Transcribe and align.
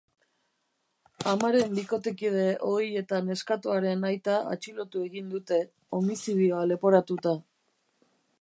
Amaren 1.33 1.75
bikotekide 1.79 2.47
ohi 2.69 2.89
eta 3.03 3.21
neskatoaren 3.27 4.09
aita 4.11 4.39
atxilotu 4.55 5.07
egin 5.11 5.31
dute, 5.37 5.63
homizidioa 5.99 6.67
leporatuta. 6.73 7.37